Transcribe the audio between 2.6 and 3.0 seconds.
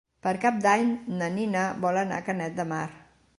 de Mar.